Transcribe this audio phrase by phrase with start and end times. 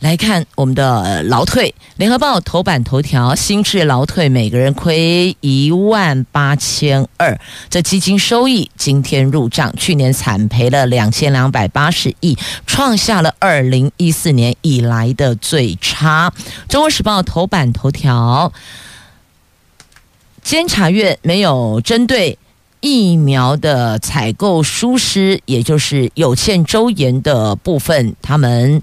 [0.00, 7.36] 来看我们的劳退，联合报头版头条：新制劳退每个人亏一万八千二，
[7.68, 16.32] 这基金收益今天入账，去年惨赔了两千两百八十亿，创下了二零一四年以来的最差。
[16.68, 18.52] 中国时报头版头条：
[20.44, 22.38] 监察院没有针对
[22.78, 28.80] 疫苗的采购疏失，也就是有欠周延的部分，他们。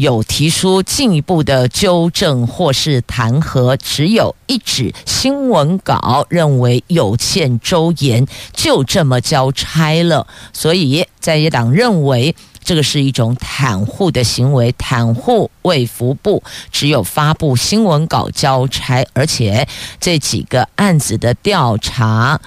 [0.00, 10.26] 有提出进一步的纠正或是弹劾，只有一纸新闻稿认为有欠周延，就这么交差了。
[10.54, 12.34] 所以在野党认为
[12.64, 16.42] 这个是一种袒护的行为，袒护卫福部
[16.72, 19.68] 只有发布新闻稿交差，而且
[20.00, 22.40] 这几个案子的调查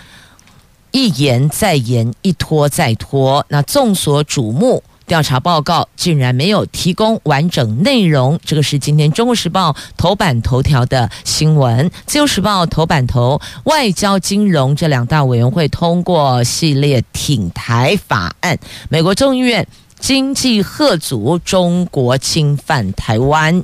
[0.90, 4.82] 一延再延，一拖再拖，那众所瞩目。
[5.06, 11.90] 调查报告竟然没有提供完整内容，这个是今天《中国时报》头版头条的新闻。
[12.06, 18.58] 《自由时报》头版头，外交、金融这两大委员会通过系列挺台法案。
[18.90, 19.68] 美国众议院
[20.00, 23.62] 经济贺阻中国侵犯台湾。《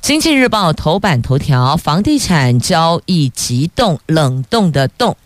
[0.00, 5.16] 经济日报》头版头条，房地产交易急冻，冷冻的冻。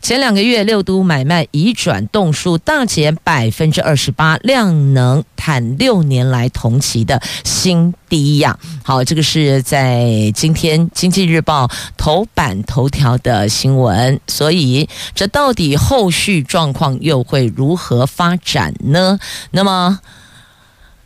[0.00, 8.58] 前两个月六都买卖已转动数大减百分之二十八，量能探六年来同期的新低呀。
[8.82, 14.18] 好，这个是在今天《经济日报》头版头条的新闻。
[14.26, 19.18] 所以，这到底后续状况又会如何发展呢？
[19.50, 19.98] 那么，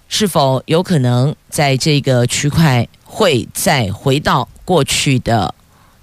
[0.06, 5.54] 是否有可能在这个区块会再回到过去的？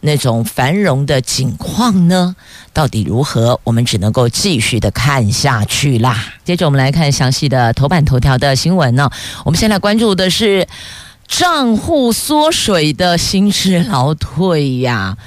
[0.02, 2.36] 那种繁荣的景况呢，
[2.72, 3.60] 到底如何？
[3.66, 6.34] 我们只能够继续的看下去啦。
[6.46, 9.10] 接着我们来看详细的头版头条的新闻呢。
[9.44, 10.68] 我们先来关注的是
[11.28, 15.18] 账户缩水的新制劳退呀。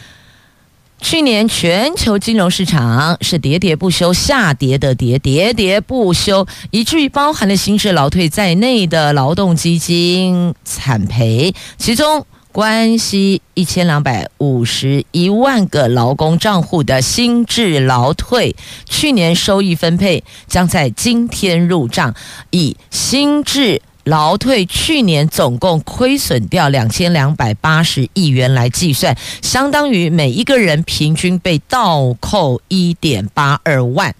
[1.00, 12.24] 去年全球金融市场是喋喋不休，下跌的跌，喋喋不休，以至于包含了新制劳退在内的劳动基金惨赔，其中。
[12.52, 18.54] 关系一千两百五十一万个劳工账户的新制劳退，
[18.84, 22.14] 去年收益分配将在今天入账。
[22.50, 34.14] 以新制劳退去年总共亏损掉两千两百八十亿元来计算，相当于每一个人平均被倒扣一点八二万，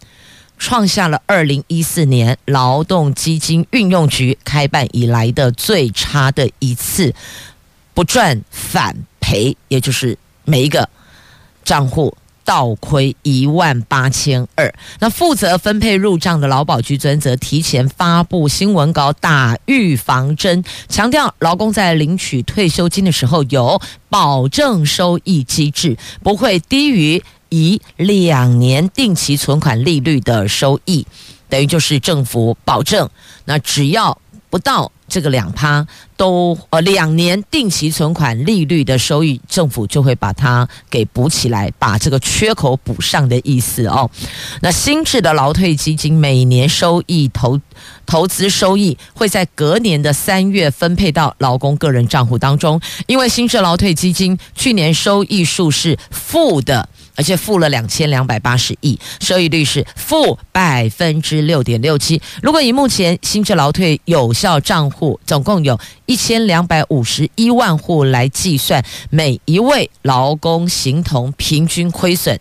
[0.57, 7.15] 创下了二零一四年劳动基金运用局开办以来的最差的一次。
[7.95, 10.89] 不赚反赔，也就是每一个
[11.65, 14.75] 账户倒亏一万八千二。
[14.99, 31.07] 那负责分配入账的劳保局专则提前发布新闻稿打预防针，强调劳工在领取退休金的时候有保证收益机制，不会低于以两年定期存款利率的收益，
[31.49, 33.09] 等于就是政府保证，
[33.45, 34.91] 那只要不到。
[35.13, 35.87] 这个两趴
[36.17, 44.11] 都呃两年定期存款利率的收益，政府就会把它给补起来，把这个缺口补上的意思哦。
[44.63, 47.61] 那新制的劳退基金每年收益投
[48.07, 56.89] 投资收益会在隔年的三月分配到劳工个人账户当中，因为新制劳退基金去年收益数是负的。
[57.23, 62.21] 而且负了两千两百八十亿，收益率是负百分之六点六七。
[62.43, 72.41] 如果以目前新制劳退有效账户总共有一千两百五十一万户来计算，每一位劳工形同平均亏损。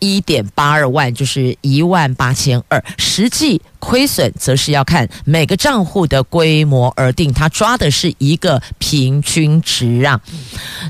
[0.00, 10.20] 一点八二万就是一万八千二，实际亏损则是要看每个账户的规模而定，它抓的是一个平均值啊。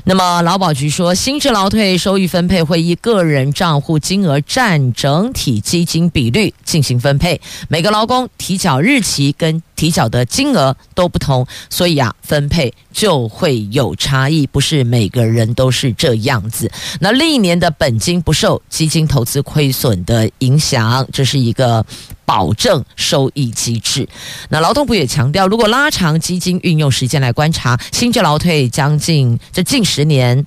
[0.05, 16.69] 那么劳保局说，新制劳退收益分配会以个人账户金额占整体基金比率进行分配，每个劳工提缴日期跟提缴的金额都不同，所以啊，分配就会有差异，不是每个人都是这样子。
[16.99, 21.85] 那历年的本金不受基金投资亏损的影响，这是一个
[22.29, 24.07] 保证收益机制。
[24.49, 30.45] 那劳动部也强调，如果拉长基金运用时间来观察，新制劳退将近这近十年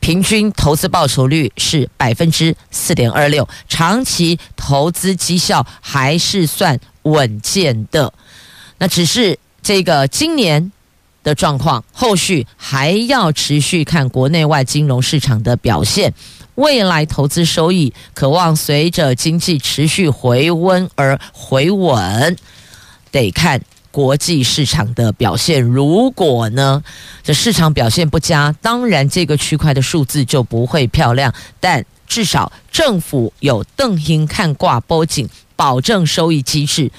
[0.00, 8.12] 平均投资报酬率是百分之四点二六，长期投资绩效还是算稳健的。
[8.78, 10.72] 那只是这个今年
[11.22, 16.12] 的状况，后续还要持续看国内外金融市场的表现。
[16.58, 22.36] 未来投资收益可望随着经济持续回温而回稳，
[23.12, 23.60] 得看
[23.92, 25.62] 国际市场的表现。
[25.62, 26.82] 如果呢，
[27.22, 31.32] 这市场表现不佳，当然这个区块的数字就不会漂亮。
[31.60, 36.90] 但至少政府有邓英看挂波景保证收益机制，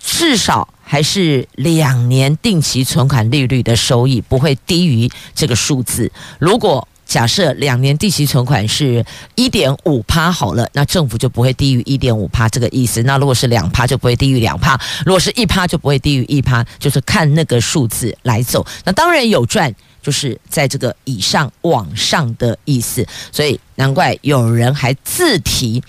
[0.00, 6.10] 至少还是两年定期存款利率的收益不会低于这个数字。
[6.38, 9.04] 如果假设两年定期存款是
[9.36, 13.00] 一点五趴好了，那政府就不会低于一点五趴这个意思。
[13.04, 18.66] 那如果是两趴就不会低于两趴，如果是一趴就不会低于一趴，就是看那个数字来走。
[18.84, 19.72] 那当然有赚，
[20.02, 23.06] 就是在这个以上往上的意思。
[23.30, 25.80] 所以难怪有人还自提，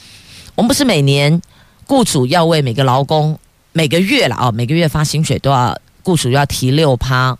[0.53, 1.41] 我们不是每年
[1.87, 3.37] 雇主要为每个劳工
[3.73, 7.35] 每个月了啊，每个月发薪水都要雇主要提六趴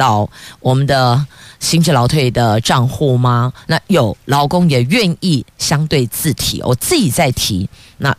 [0.00, 0.26] 到
[0.60, 1.26] 我们的。
[1.60, 3.52] 新制劳退的账户吗？
[3.66, 7.68] 那有老公也愿意相对自提，我自己在提。
[7.98, 8.16] 那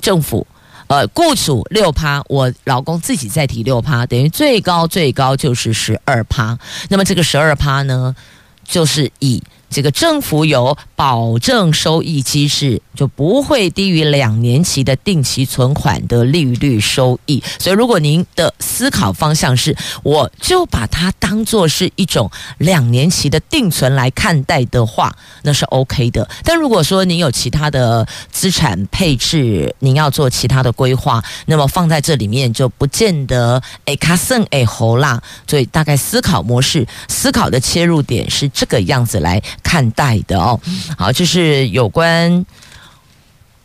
[0.00, 0.46] 政府
[0.86, 6.58] 呃，雇主六趴，我老公自己在提六趴，等于最高最高就是十二趴。
[6.88, 8.16] 那么这个十二趴呢，
[8.64, 9.42] 就是以。
[9.68, 17.42] 这个政府有保证收益机制，就不会低于两年期的定期存款的利率收益。
[17.58, 26.28] 所以，如果您的思考方向是，我就把它当做是一种两年期的定存来看待的话，那是 OK 的。
[26.44, 35.22] 但如果说您有其他的资产配置，您要做其他的规划，那么放在这里面就不见得哎卡森哎猴啦。
[35.46, 40.60] 所以，大概思考模式、思考的切入点是这个样子来看待的哦，
[40.98, 42.44] 好，这是有关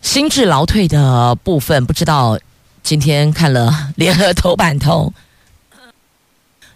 [0.01, 1.85] 心智劳退的部分。
[1.85, 2.39] 不知道
[2.83, 5.13] 今天看了联合头版头，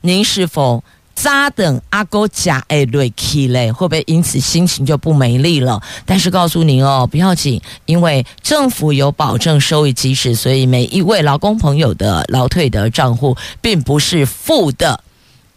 [0.02, 0.84] 您是否
[1.16, 3.72] 扎等阿哥加艾瑞基嘞？
[3.72, 5.82] 会不会因此心情就不美丽了？
[6.06, 15.04] 但是告诉您哦，不要紧，因为政府有保证收益机制，所以每一位劳工朋友的劳退的账户并不是负的，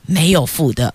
[0.07, 0.95] 没有负的。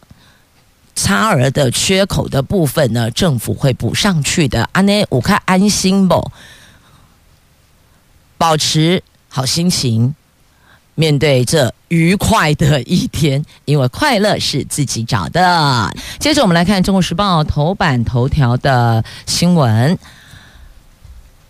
[0.98, 4.68] 差额的缺口的部分呢，政府会补上去的。
[4.74, 6.32] 安内，我看安心不？
[8.40, 10.16] 保持好心情，
[10.96, 15.94] 面对这愉快的一天，因为快乐是自己找的。
[16.20, 19.98] 接着，我们来看《中国时报》头版头条的新闻。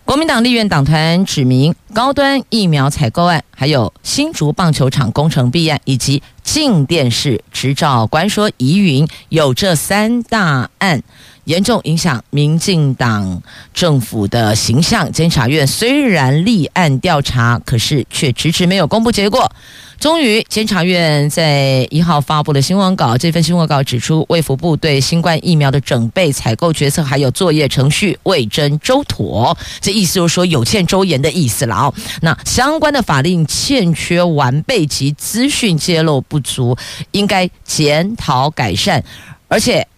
[0.08, 11.02] 国民党立院党团指明，高端疫苗采购案，还有新竹棒球场工程弊案，以及静电视执照官说疑云，有这三大案，
[11.48, 13.42] 严重影响民进党
[13.72, 15.10] 政府的形象。
[15.10, 19.50] 监察院虽然立案调查，可是却迟迟没有公布结果。
[19.98, 23.16] 终于，监察院在一号发布了新闻稿。
[23.16, 31.94] 这份新闻稿指出，卫福部对新冠疫苗的准备、采购决策还有作业程序未臻周妥，这意思就是说有欠周延的意思了哦。
[32.20, 36.76] 那相关的法令欠缺完备及资讯揭露不足，
[37.12, 39.02] 应该检讨改善，
[39.48, 39.88] 而且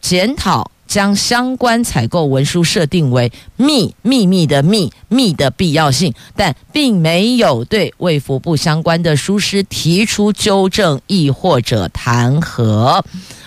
[0.00, 0.70] 检讨。
[0.86, 13.02] 将相关采购文书设定为秘秘密的秘密的必要性，但并没有对卫福部相关的疏失提出纠正，亦或者弹劾。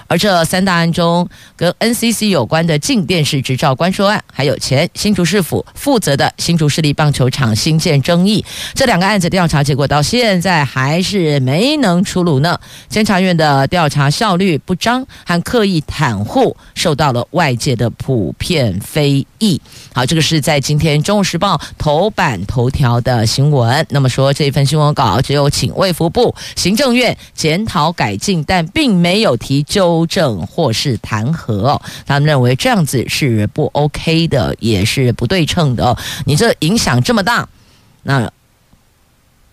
[0.07, 12.57] 而这三大案中，跟 NCC 有关的镜电视执照关说案，还有前新竹市府负责的新竹市立棒球场兴建争议，这两个案子调查结果到现在还是没能出炉呢。
[12.87, 19.59] 监察院的调查效率不彰和刻意袒护，受到了外界的普遍非议。
[19.93, 23.85] 好，这个是在今天《中国时报》头版头条的新闻。
[23.89, 29.96] 那么说，这份新闻稿只有请卫福部、行政院检讨改进，但并没有提就。
[29.97, 35.97] 纠正或是弹劾，他们认为这样子是不 OK 的，也是不对称的。
[36.25, 37.49] 你这影响这么大，
[38.03, 38.31] 那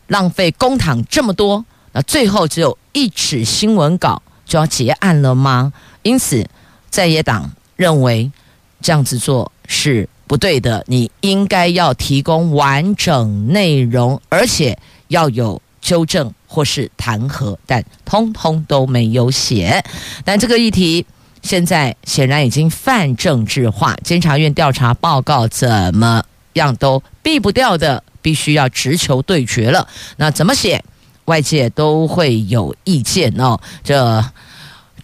[0.08, 5.72] 浪费公帑这么多，那最后只有一纸新闻稿就要结案了吗？
[6.02, 6.46] 因此，
[6.90, 8.30] 在野党认为
[8.82, 16.30] 这样子做是不对的，你应该要提供完整内容，而且要有纠正。
[16.54, 19.84] 或是弹劾，但通通都没有写。
[20.24, 21.04] 但这个议题
[21.42, 29.88] 现在显然已经泛政治化，监察院调查报告怎么样都避不掉的必须要直球对决了。
[30.16, 30.84] 那怎么写，
[31.24, 33.58] 外界都会有意见哦。
[33.82, 34.24] 这。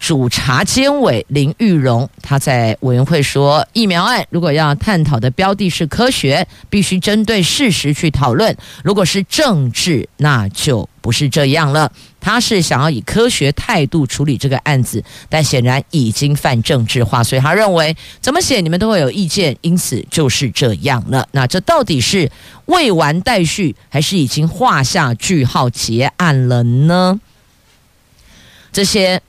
[0.01, 8.51] 主查监委林玉荣他在委员会说，疫苗案如果要探讨的标的是科学，必须针对事实去讨论；
[8.83, 11.91] 如果是政治，那就不是这样了。
[12.19, 21.27] 他是想要以科学态度处理这个案子，但显然已经犯政治化，所以他认为怎么写你们都会有意见，因此就是这样了。
[21.31, 22.31] 那这到底是
[22.65, 27.19] 未完待续，还是已经画下句号结案了呢？
[28.73, 29.21] 这些。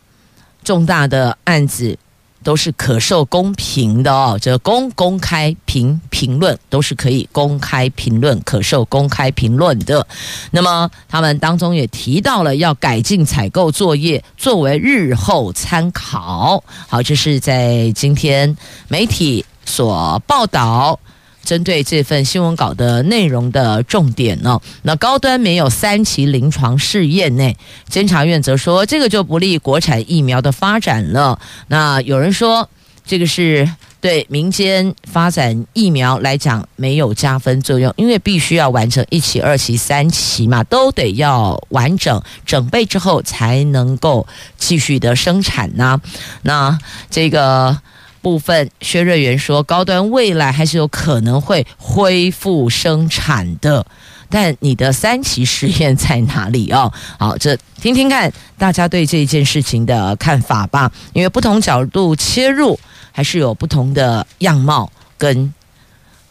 [0.64, 1.98] 重大的案子
[2.42, 10.04] 都是可受公平的哦，这公公开评评论都是可以公开评论、可受公开评论的。
[10.50, 16.62] 那么他们当中也提到了要改进采购作业，作为日后参考。
[16.88, 18.56] 好，这是在今天
[18.88, 20.98] 媒体所报道。
[21.44, 27.52] 针对这份新闻稿的内容的重点呢，那高端没有三期临床试验呢，
[27.88, 31.38] 监察院则说这个就不利国产疫苗的发展了。
[31.68, 32.68] 那有人说
[33.04, 33.68] 这个是
[34.00, 46.00] 对民间发展疫苗来讲没有加分作用，因为必须要完成一期、二期、三期嘛，都得要完整整备之后才能够继续的生产呢。
[46.42, 46.78] 那
[47.10, 47.76] 这个。
[48.22, 53.84] 部分薛瑞元说，高端未来还是有可能会恢复生产的，
[54.30, 56.90] 但你的三期实验在哪里哦？
[57.18, 62.78] 好，这听听看大家对这件事情的看法吧，因为不同角度切入，
[63.10, 65.52] 还是有不同的样貌跟。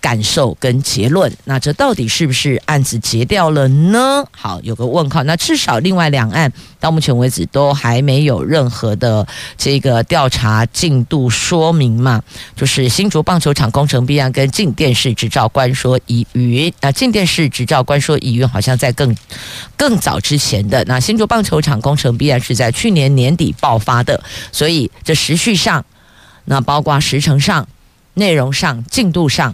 [0.02, 4.26] 感受跟结论，那这到底是不是案子结掉了呢？
[4.32, 5.22] 好，有个问号。
[5.24, 12.20] 那至少另外两案到目前为止都还没有任何的这个调查进度说明嘛？
[12.56, 16.74] 就是新竹棒球场工程弊案跟镜电视执照关说疑云。
[16.82, 19.16] 那镜电视执照关说疑云好像在更
[19.78, 20.84] 更早之前的。
[20.86, 25.86] 那新竹棒球场工程弊案是在去年年底爆发的，所以这时序上，
[26.46, 27.68] 那包括时程上、
[28.16, 29.54] 内容上、进度上。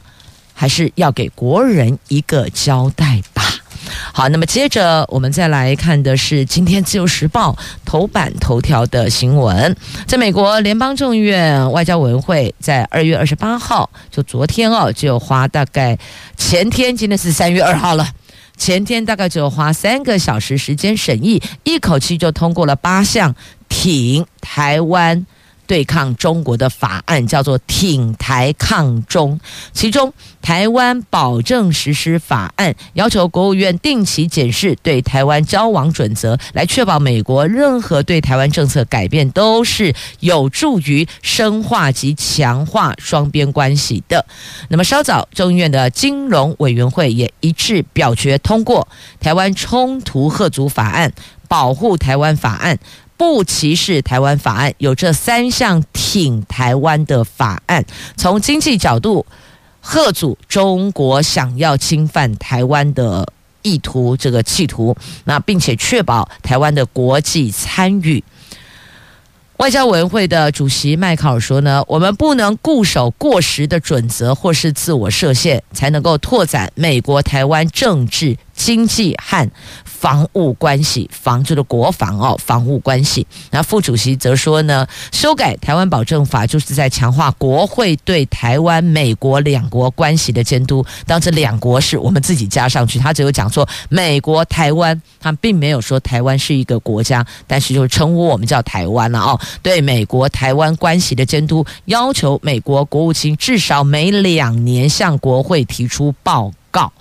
[0.60, 3.44] 还是要给国人一个交代吧。
[4.12, 7.52] 好，那么接着我们再来看的是今天《自由时报》
[7.86, 9.78] 头版头条的新闻。
[10.08, 15.96] 在美国联邦众议院外交委员会在二月二十八号，就昨天哦，就花大概
[16.36, 18.10] 前天，今天是三月二号了，
[18.58, 23.36] 前天大概就花三个小时时间审议，一口气就通过了八项
[23.70, 25.26] 挺台湾。
[25.68, 29.40] 对抗中国的法案叫做“挺台抗中”，
[29.74, 30.10] 其中
[30.42, 44.26] 《台湾保证实施法案》要求国务院定期检视对台湾交往准则，来确保美国任何对台湾政策改变都是有助于深化及强化双边关系的。
[44.70, 48.88] 那么稍早，众议院的金融委员会也一致表决通过
[49.24, 51.10] 《台湾冲突吓阻法案》、
[51.50, 52.76] 《保护台湾法案》。
[53.18, 57.84] 不歧视台湾法案，有这三项挺台湾的法案，
[58.16, 59.26] 从经济角度
[59.82, 63.28] 贺阻中国想要侵犯台湾的
[63.64, 64.96] 意图，这个企图，
[65.26, 68.24] 那并且确保台湾的国际参与。
[69.58, 79.50] 外交委员会的主席麦考尔说呢，我们不能固守过时的准则或是自我设限，才能够拓展美国台湾政治、经济和
[79.86, 83.26] 防务关系，防就是国防哦，防务关系。
[83.52, 90.86] 那副主席则说呢，修改台湾保证法就是在强化国会对台湾、美国两国关系的监督。
[91.06, 99.40] 当这两国是我们自己加上去，他只有讲说美国台湾，他并没有说台湾是一个国家，但是就称呼我们叫台湾了哦。
[99.62, 106.92] 对美国台湾关系的监督，要求美国国务卿至少每两年向国会提出报告。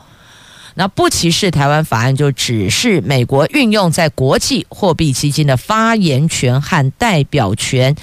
[0.78, 7.97] 那不歧视台湾法案，就只是美国运用在国际货币基金的发言权和代表权，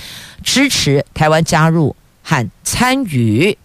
[0.43, 3.55] 支持台湾加入和参与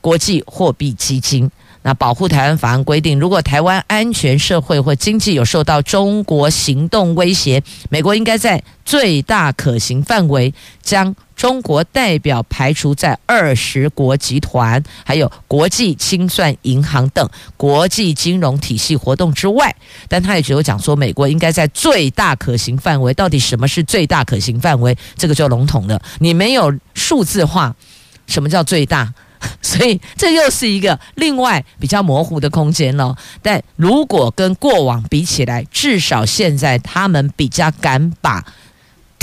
[0.00, 1.50] 国际货币基金。
[1.82, 19.72] 那保护台湾法案规定，如果台湾安全、社会或经济有受到中国行动威胁，美国应该在最大可行范围将中国代表排除在二十国集团、还有国际清算银行等国际金融体系活动之外。
[20.08, 23.12] 但他也只有讲说，美国应该在最大可行范围。
[23.12, 24.96] 到底什么是最大可行范围？
[25.16, 27.74] 这个就笼统了，你没有数字化，
[28.26, 29.12] 什么叫最大？
[29.60, 33.14] 所以这又是一个另外比较模糊的空间了。
[33.42, 38.42] 但如果跟过往比起来，至少现在他们比较敢把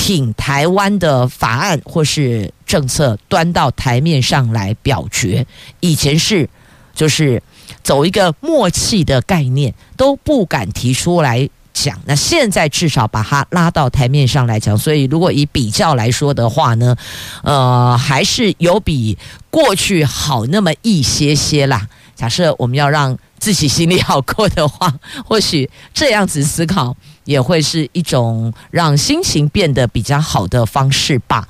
[0.04, 5.48] 挺台湾的法案或是政策端到台面上来表决。
[5.80, 6.50] 以前是
[6.94, 7.42] 就是
[7.84, 11.98] 走一个默契的概念，都不敢提出来讲。
[12.06, 16.98] 那现在至少把它拉到台面上来讲，所以如果以比较来说的话呢，
[17.42, 19.18] 呃，还是有比
[19.50, 21.88] 过去好那么一些些啦。
[22.14, 24.94] 假设我们要让自己心里好过的话，
[25.26, 26.94] 或许这样子思考
[27.26, 31.48] 也会是一种让心情变得比较好的方式吧。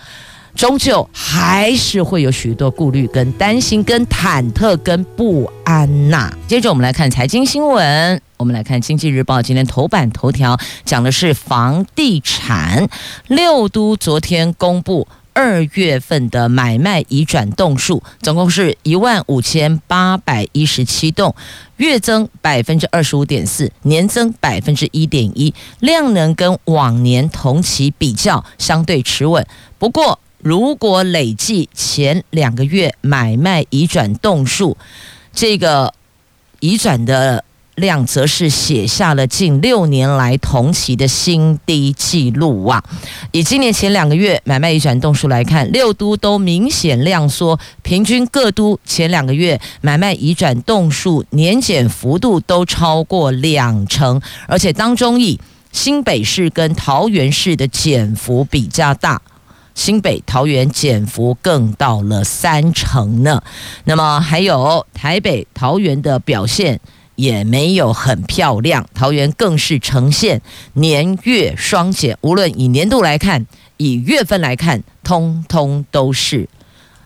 [0.56, 12.88] 终究还是会有许多顾虑、跟担心、跟忐忑、跟不安呐、接着我们来看财经新闻，我们来看《经济日报》今天头版头条讲的是房地产。
[13.28, 21.36] 六都昨天公布二月份的买卖移转栋数，总共是一万五千八百一十七栋，
[21.78, 29.46] 月增百分之二十五点四，年增百分之一点一，量能跟往年同期比较相对持稳。
[29.78, 34.78] 不过，如果累计前两个月买卖移转栋数，
[35.34, 35.94] 这个
[36.60, 37.44] 移转的
[37.76, 42.84] 量则是写下了近六年来同期的新低纪录啊！
[43.32, 55.40] 以今年前两个月买卖移转动数来看，六都都明显量缩，平均各都前两个月买卖移转动数年减幅度都超过两成，而且当中以
[55.72, 59.22] 新北市跟桃园市的减幅比较大。
[59.76, 63.42] 新北、桃园减幅更到了三成呢。
[63.86, 66.80] 那么还有台北、桃园的表现
[67.16, 70.42] 也没有很漂亮，桃园更是呈现
[70.74, 72.18] 年月双减。
[72.22, 73.46] 无论以年度来看，
[73.78, 76.48] 以月份来看，通通都是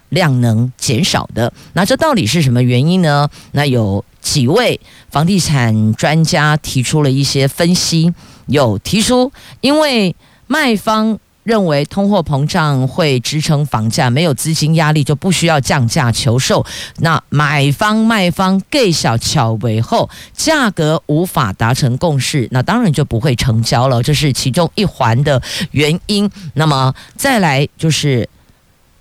[0.10, 1.52] 量能减少的。
[1.74, 3.30] 那这到底是什么原因呢？
[3.52, 8.14] 那有几位房地产专家提出了一些分析，
[8.48, 10.16] 有提出因为
[10.48, 11.20] 卖方。
[11.48, 16.66] 认为通货膨胀会支撑房价，没有资金压力就不需要降价求售。
[16.98, 26.30] 那买方卖方给小巧为后，价格无法达成共识，那当然就不会成交了，这是其中一环的原因。
[26.56, 28.27] 那么再来就是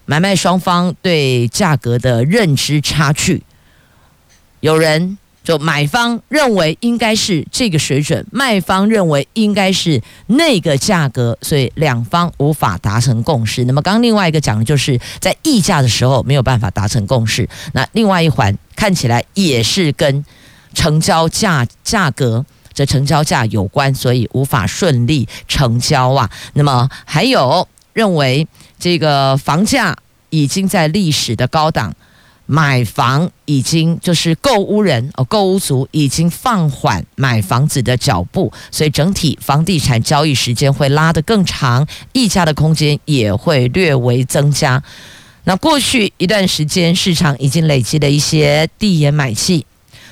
[0.05, 3.43] 买卖双方对价格的认知差距，
[4.61, 5.19] 有人。
[5.47, 13.65] 就买方认为应该是这个水准，卖方认为应该是那个价格，所以两方无法达成共识。
[13.65, 17.49] 那么刚刚另外一个讲的就是在议价的时候没有办法达成共识。
[17.73, 20.25] 那另外一环看起来也是跟
[20.75, 26.29] 成交价价格这成交价有关，所以无法顺利成交啊。
[26.55, 28.49] 那么还有认为
[28.81, 29.97] 这个房价
[30.31, 31.95] 已经在历史的高档。
[32.47, 44.83] 买房已经就是购屋人哦，购屋族已经放缓买房子的脚步，所以整体房地产交易时间会拉得更长，溢价的空间也会略微增加。
[45.45, 49.67] 那过去一段时间，市场已经累积了一些递延买气。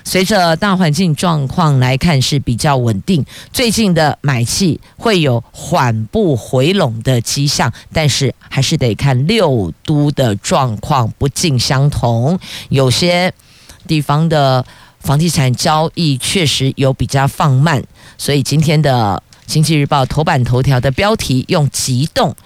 [0.05, 12.39] 随着大环境状况来看是比较稳定，最近的买气会有缓步回笼的迹象，但是还是得看六都的状况不尽相同，
[12.69, 13.33] 有些
[13.89, 14.65] 地方的
[15.01, 17.83] 房地产交易确实有比较放慢，
[18.19, 22.37] 所以今天的《经济日报》头版头条的标题用“急冻”。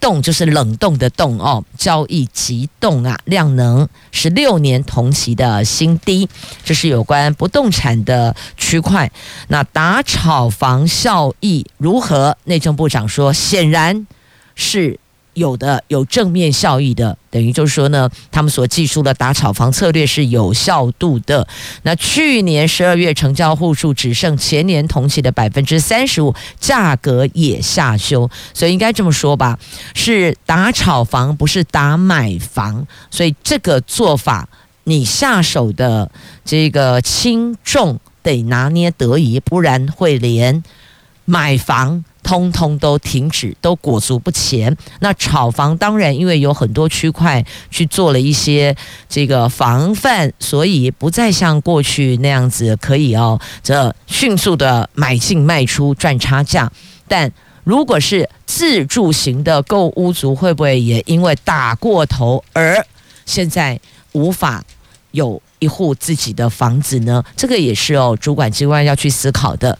[0.00, 6.28] 冻就是冷冻的冻哦，交易急冻啊，量能十六年同期的新低，
[6.64, 9.10] 这是有关不动产的区块。
[9.48, 12.36] 那打炒房效益如何？
[12.44, 14.06] 内政部长说，显然
[14.54, 14.98] 是。
[15.36, 21.46] 有的有正面效益的，等于就是说呢，他们所技术的打炒房策略是有效度的。
[21.82, 29.58] 那去年十二月成交户数只剩前年同期的百分之三十五，价格也下修，所以应该这么说吧，
[29.94, 32.86] 是打炒房，不是打买房。
[33.10, 34.48] 所以这个做法，
[34.84, 36.10] 你下手的
[36.46, 40.64] 这个轻重得拿捏得宜，不然会连
[41.26, 42.02] 买房。
[42.26, 44.76] 通通都停止，都裹足不前。
[44.98, 48.76] 那炒房当然，因为有很多区块去做了一些
[49.08, 56.68] 这个防范，所以不再像过去那样子可以哦，这迅速的买进卖出赚差价。
[57.06, 57.30] 但
[57.62, 62.84] 如果是自住型的购屋族，会不会也因为打过头而
[63.24, 63.78] 现在
[64.12, 64.64] 无法
[65.12, 67.22] 有一户自己的房子呢？
[67.36, 69.78] 这个也是哦，主管机关要去思考的。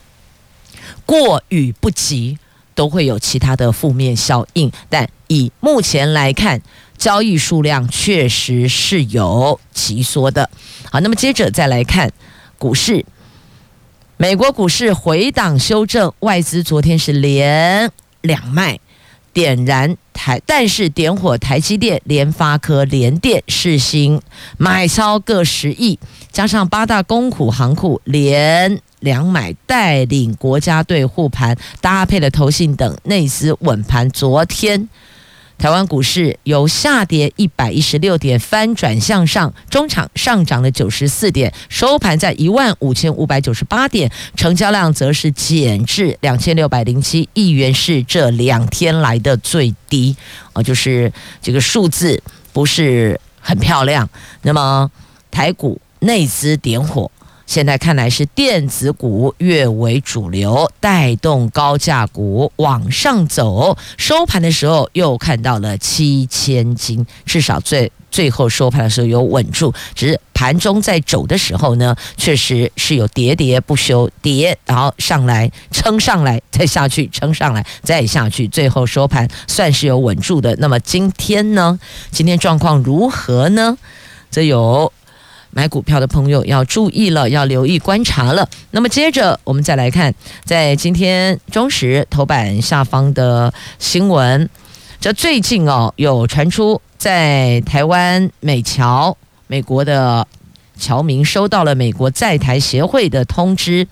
[1.07, 2.37] 过与不及
[2.75, 6.61] 都会有其他的负面效应，但以目前来看，
[6.99, 10.51] 交易数量确实是有急缩的。
[10.91, 12.13] 好，那么接着再来看
[12.59, 13.07] 股市，
[14.19, 17.91] 美国股市回档修正，外资昨天是连
[18.21, 18.79] 两卖，
[19.33, 24.21] 点燃台，但是点火台积电、联发科、联电、世新
[24.59, 25.99] 买超各十亿，
[26.31, 34.11] 加上八大公股行库连两买，带领国家队护盘，搭配了投信等内资稳盘。
[34.11, 34.89] 昨天。
[35.59, 50.15] 台湾股市由下跌一百一十六点翻转向上，中场上涨了九十四点，收盘在一万五千五百九十八点，成交量则是减至两千六百零七亿元，是这两天来的最低
[50.53, 54.07] 啊，就是这个数字不是很漂亮。
[54.43, 54.91] 那么
[55.31, 57.11] 台股内资点火。
[57.47, 63.79] 现在看来是电子股越为主流，带动高价股往上走。
[63.97, 69.73] 收盘的时候又看到了七千金，至少最最后收盘的时候有稳住。
[69.95, 80.57] 只是盘中在走的时候呢，确实是有跌跌不休，跌然后上来撑上来，再下去撑上来再下去，最后收盘算是有稳住的。
[80.57, 81.79] 那么今天呢？
[82.11, 83.79] 今天状况如何呢？
[84.31, 84.93] 这有。
[85.57, 88.47] 买股票的朋友要注意了，要留意观察了。
[88.73, 90.15] 那么接着我们再来看，
[90.45, 94.51] 在今天中时头版下方的新闻，
[95.01, 99.17] 这最近哦有传出，在台湾美侨
[99.47, 100.29] 美国的
[100.79, 103.89] 侨民收到了美国在台协会的通知，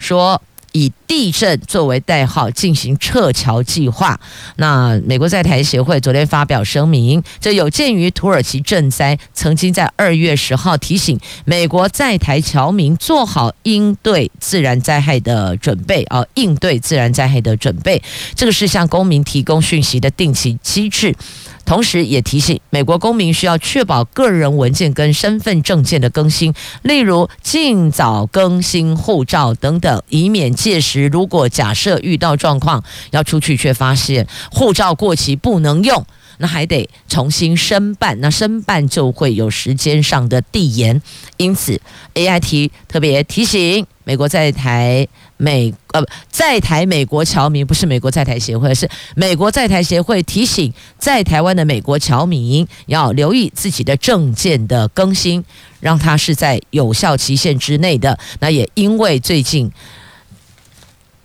[0.00, 0.42] 说。
[0.76, 4.20] 以地震作为代号进行撤侨计划。
[4.56, 18.02] 那美国在台协会昨天发表声明，这有鉴于土耳其震灾，曾经在二月十号提醒美国在台侨民做好应对自然灾害的准备啊，应对自然灾害的准备，
[18.34, 21.14] 这个是向公民提供讯息的定期机制。
[21.66, 36.06] 同时也提醒美国公民需要确保个人文件跟身份证件的更新，例如尽早更新护照等等，以免届时如果假设遇到状况要出去却发现护照过期不能用，
[36.38, 41.02] 那还得重新申办，那申办就会有时间上的递延。
[41.36, 41.80] 因此
[42.14, 45.08] ，AIT 特别提醒美国在台。
[45.36, 55.44] 美呃在台美国侨民不是美国在台协会，是美国在台协会提醒在台湾的美国侨民要留意自己的证件的更新，
[55.80, 58.18] 让它是在有效期限之内的。
[58.40, 59.70] 那也因为最近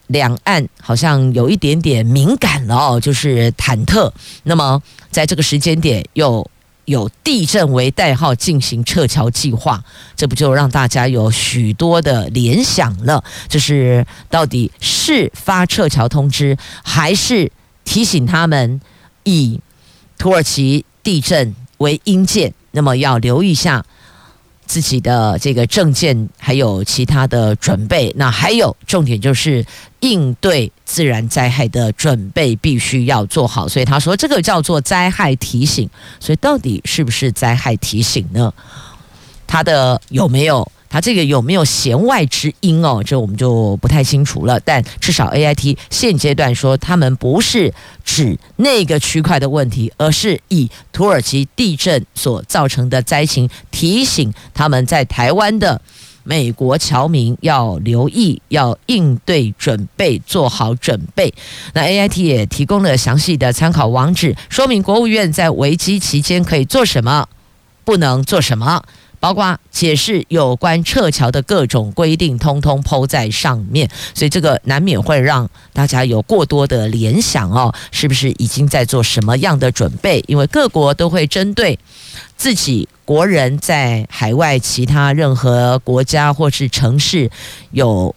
[0.08, 4.12] 两岸好像有一点点敏感了哦，就是忐忑。
[4.44, 6.50] 那么在这个时间点又。
[6.86, 9.84] 有地震为代号进行撤侨计划，
[10.16, 13.24] 这不就让大家有许多的联想了？
[13.48, 17.52] 就是到底是发撤侨通知，还是
[17.84, 18.82] 提醒他们
[19.24, 19.60] 以
[20.18, 23.86] 土耳其地震为因鉴，那么要留意一下。
[24.72, 29.66] 自己的这个证件，还有其他的准备，那还有重点就是
[30.00, 33.68] 应对自然灾害的准备必须要做好。
[33.68, 35.90] 所以他说这个叫做灾害提醒。
[36.22, 38.54] 所以到底是不是灾害提醒呢？
[39.46, 40.72] 他的有没有？
[40.92, 43.02] 他这个有没有弦外之音哦？
[43.02, 44.60] 这我们就不太清楚了。
[44.60, 47.74] 但至少 AIT 现阶段说，他们不是
[48.04, 55.82] 指那个区块的问题，而是以土耳其地震所造成的灾情，提醒他们在台湾的
[56.24, 61.34] 美国侨民要留意，要应对准备，做好准备。
[61.74, 67.30] 那 AIT 也提供了详细的参考网址，说明国务院在危机期间可以做什么，
[67.86, 68.84] 不能做什么。
[69.22, 80.22] 包括解释有关撤侨的各种规定，通通抛在上面，所以这个难免会让大家有过多的联想哦，是不是已经在做什么样的准备？
[80.28, 81.78] 因为各国都会针对
[82.36, 87.30] 自己国人在海外其他任何国家或是城市
[87.70, 88.14] 有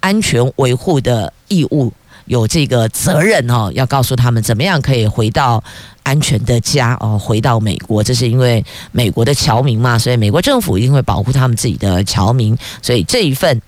[0.00, 1.92] 安全维护的义务。
[2.26, 5.62] 有这个责任哦，要告诉他们怎么样可以回到
[6.04, 8.04] 安全的家哦，回到美国。
[8.04, 12.56] 这是因为美国的侨民嘛，所以美国政府一定会保护他们自己的侨民。
[12.80, 13.60] 所以这一份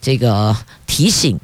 [0.00, 1.38] 这个提醒，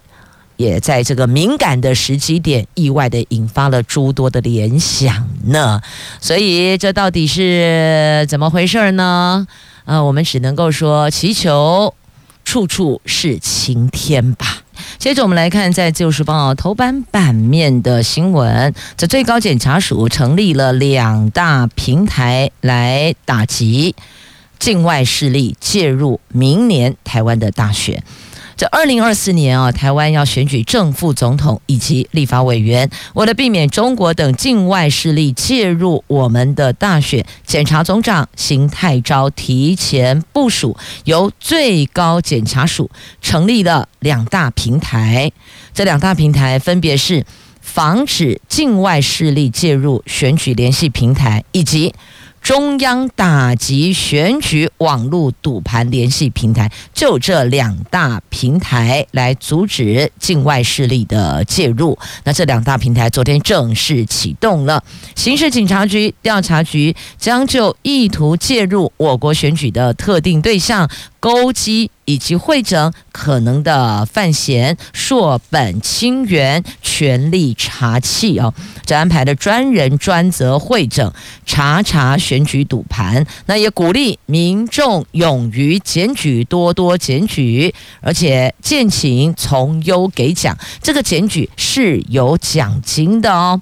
[0.56, 5.80] 也在这个敏感的时机点，意外的引发了诸多的联想呢。
[6.20, 9.46] 所以这到底是怎么回事呢？
[9.84, 11.94] 呃，我们只能够说祈求
[12.44, 14.59] 处处是晴天吧。
[14.98, 23.94] 接着我们来看，在《自由时报》头版版面的新闻，这最高检察署成立了两大平台来打击
[24.58, 28.02] 境外势力介入明年台湾的大选。
[28.60, 32.90] 这二零二四年啊，台湾要选举正副总统以及立法委员。
[33.14, 42.90] 为了避免中国等境外势力介入我们的大选，检察总长邢泰昭提前部署，由最高检察署
[43.22, 45.32] 成立了两大平台。
[45.72, 47.24] 这两大平台分别是
[47.62, 51.94] 防止境外势力介入选举联系平台，以及
[52.42, 61.96] 中央打击选举网络赌盘联系平台，就这两大平台来阻止境外势力的介入。
[62.24, 64.82] 那这两大平台昨天正式启动了，
[65.14, 70.88] 刑事警察局调查局将就意图介入我国选举的特定对象。
[71.20, 78.52] 勾稽以及会整可能的犯嫌，硕本清源，全力查气哦。
[78.84, 81.12] 这安排的专人专责会整，
[81.46, 83.24] 查查选举赌盘。
[83.46, 90.58] 那也鼓励民众勇于检举，多多检举，而且见请从优给奖。
[90.82, 93.60] 这个检举是有奖金的哦。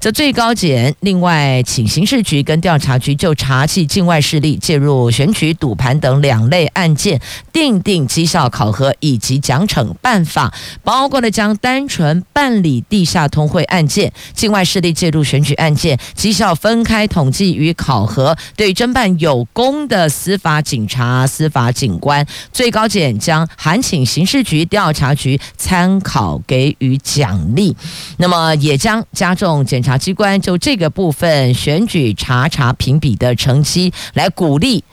[0.00, 7.20] 这最高检另外请刑事局跟调查局就查缉境外势力介入选举赌盘等两类案件，
[7.52, 18.36] 定定绩效考核以及奖惩办法，包括了将单纯办理地下通汇案件、境外势力介入选举案件绩效分开统计与考核。
[18.54, 27.76] 对侦办有功的司法警察、司法警官，最高检将函请刑事局、调查局参考给予奖励。
[28.18, 29.66] 那么也将加重。
[29.66, 34.84] 检察机关就这个部分选举查查评比的成绩来鼓励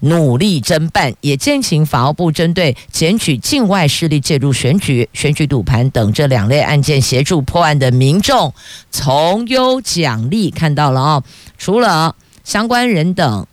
[0.00, 8.52] 努力侦办，也建请法务部针对检举境外势力介入选举、选举赌盘等这两类案件协助破案的民众
[8.90, 10.50] 从优奖励。
[10.50, 11.24] 看到了哦，
[11.58, 13.46] 除了相关人等。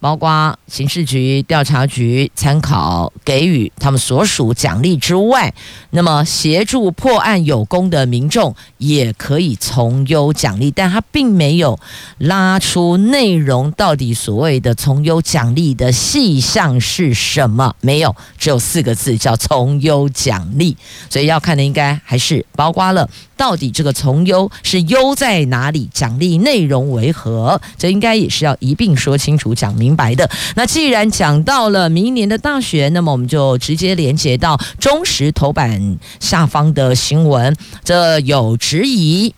[0.00, 5.52] 包括刑事局、调查局参考给予他们所属奖励之外，
[5.90, 11.78] 那么协助破案有功的民众也可以从优奖励，但他并没有
[12.18, 17.74] 拉出内容，到底所谓的从优奖励的细项是什么？
[17.80, 20.76] 没有，只有四个字叫从优奖励。
[21.10, 23.08] 所以要看的应该还是包括了。
[23.36, 25.88] 到底这个从优是优在哪里？
[25.92, 27.60] 奖励内容为何？
[27.76, 30.28] 这应该也是要一并说清楚、讲明明白的。
[30.54, 39.34] 那既然讲到了明年的大选，那么我们就直接连接到中时头版下方的新闻，这有质疑。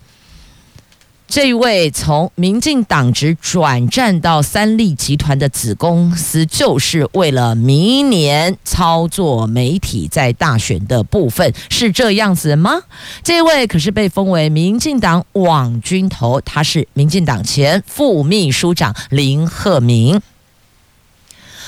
[1.29, 12.81] 这一位从民进党职转战到三立集团的子公司，就是为了明年操作媒体在大选的部分，是这样子吗？
[13.23, 20.21] 这位可是被封为民进党网军头，他是民进党前副秘书长林鹤明。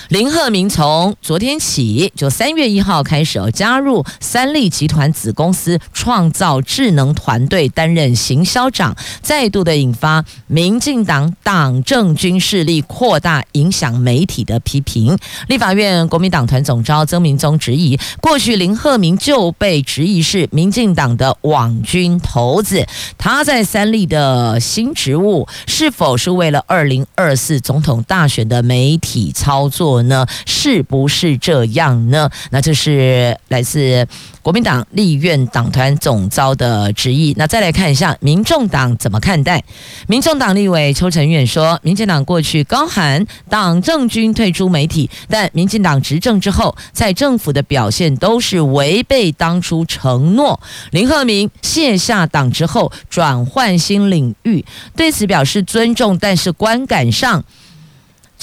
[0.09, 15.17] 林鹤明从昨天起，就三月一号开始加入三立集团子公司创造智能团队，担任行销长，再度的引发民进党党政军势力扩大影响媒体的批评。
[15.47, 22.87] 立法院国民党团总召曾铭宗质疑，过去林鹤明就被质疑是民进党的网军头子，
[23.17, 30.02] 他在三立的新职务是否是为了二零二四总统大选的媒体操作？
[30.09, 32.31] 呢，是不是这样呢？
[32.51, 34.07] 那这是来自
[34.43, 37.35] 国民党立院党团总召的质疑。
[37.37, 39.63] 那再来看一下民众党怎么看待？
[40.07, 50.61] 民众党立委邱成远说，民进党过去高喊党政军退出媒体，但民进党执政之后，在政府的表现都是违背当初承诺。
[50.91, 54.65] 林鹤明卸下党之后，转换新领域，
[54.97, 57.45] 对此表示尊重，但是观感上。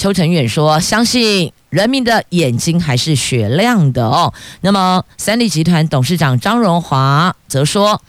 [0.00, 4.32] 邱成远说：“相信人民的眼睛还是雪亮的哦。”
[4.62, 8.00] 那么，三立集团董事长张荣华则说。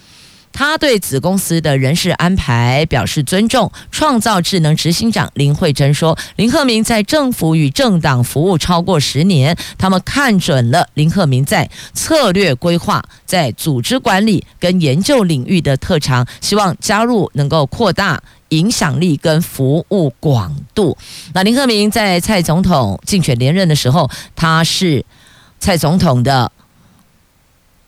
[0.54, 3.72] 他对子公司的人事安排表示尊重。
[3.92, 20.98] 创造智能执行长林慧珍说：“林鹤明在政府与政党服务超过十年，他们看准了林鹤明在策略规划、在组织管理跟研究领域的特长，希望加入能够扩大影响力跟服务广度。”
[21.34, 25.06] 那林鹤明在蔡总统竞选连任的时候，他是
[25.60, 26.52] 蔡总统的。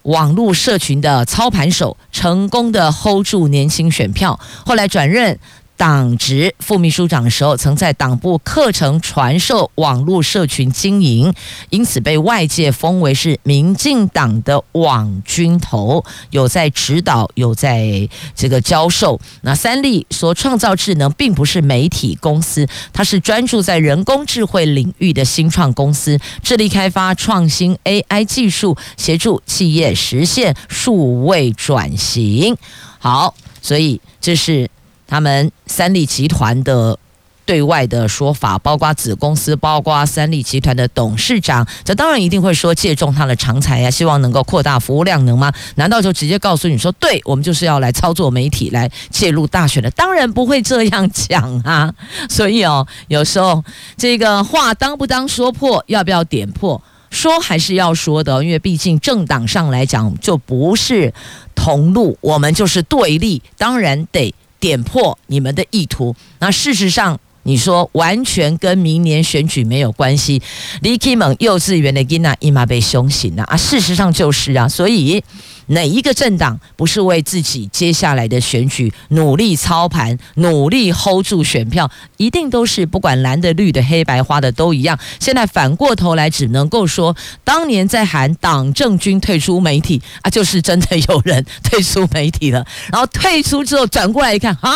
[0.03, 4.39] 网络社群的操盘手，成功的 hold 住年轻选票。
[4.65, 5.37] 后来转任
[5.75, 11.33] 党职副秘书长的时候，曾在党部课程传授网络社群经营，
[11.69, 19.19] 因此被外界封为是民进党的网军头，有在指导，有在这个教授。
[19.41, 32.55] 那三立所创造智能，并不是媒体公司，它是专注在人工智慧领域的新创公司，致力开发创新 AI 技术，协助企业实现数位转型。
[32.99, 34.69] 好，所以这是。
[35.13, 36.97] 他们三立集团的
[37.45, 45.54] 对外的说法，包括子公司，包括三立集团的董事长，这当然一定会说借重他的长才呀，希望能够扩大服务量能吗？
[45.76, 49.91] 难道就直接告诉你说，对，我们就是要来操作媒体来介入大选的？
[49.91, 51.93] 当然不会这样讲啊！
[52.28, 53.63] 所以哦，有时候
[53.95, 56.82] 这个话当不当说破，要不要点破？
[57.12, 61.13] 说还是要说的，因为毕竟政党上来讲就不是
[61.54, 66.15] 同路，我们就是对立，当然得点破你们的意图。
[66.39, 67.19] 那事实上。
[67.43, 70.41] 你说完全跟明年选举没有关系？
[70.82, 73.58] 李启蒙幼稚园的囡仔伊玛被凶醒了啊！
[73.58, 75.21] 事实上就是啊，所以
[75.67, 81.89] 哪一个政党不是为自己接下来的选举努力操盘、努力 hold 住选票？
[82.17, 84.97] 一定都是不管蓝的、绿的、黑白花的都一样。
[85.19, 92.65] 现在反过头来，只能够说，当年在喊党政军退出媒体啊，就是真的有人退出媒体了。
[92.91, 94.71] 然后退出之后转过来一看啊，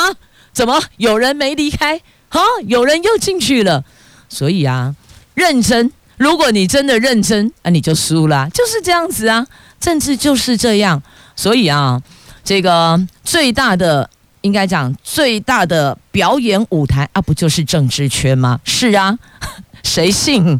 [0.51, 2.01] 怎么有人没离开？
[2.29, 3.83] 好，有人又进去了，
[4.27, 4.95] 所以啊，
[5.33, 5.91] 认真。
[6.17, 9.45] 如果你真的认真，啊，你就输了，就是这样子啊。
[9.79, 11.01] 政治就是这样，
[11.35, 12.01] 所以啊，
[12.43, 14.09] 这个最大的
[14.41, 18.59] 应该讲最大的表演舞台啊，不就是政治圈吗？
[18.63, 19.17] 是啊，
[19.83, 20.59] 谁信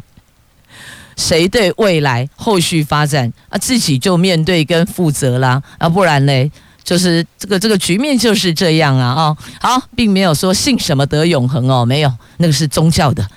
[1.16, 6.50] 谁对未来后续发展啊，自己就面对跟负责啦啊，不然嘞。
[6.88, 13.28] 就是这个这个局面就是这样啊哦，好，并没有说信什么得永恒哦，没有，那个是宗教的，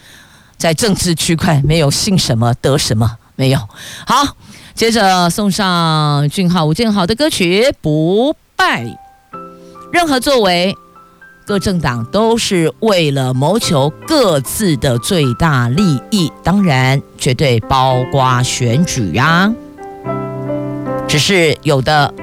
[0.55, 3.59] 在政治区块没有信什么得什么，没有。
[4.07, 4.37] 好，
[4.73, 8.85] 接着送上俊浩吴建豪的歌曲《不败》。
[9.91, 10.73] 任何作为，
[11.45, 19.53] 各政党都是为了谋求各自的最大利益，当然绝对包括选举呀、啊。
[21.05, 22.13] 只是有的。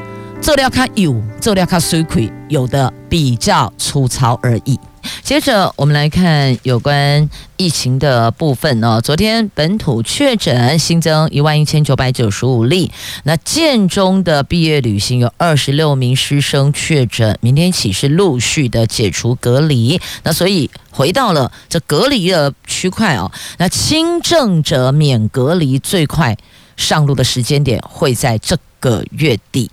[0.41, 4.79] 做料卡有，做料卡水亏，有的比较粗糙而已。
[5.23, 9.01] 接着我们来看有关疫情的部分哦。
[9.01, 12.91] 昨天本土确诊新增一万一千九百九十五例，
[13.25, 20.01] 那建中的毕业旅行有二十六名师生确诊，明天起是陆续的解除隔离。
[20.23, 26.37] 那所以回到了这隔离的区块哦，那轻症者免隔离，最快
[26.77, 29.71] 上路的时间点会在这个月底。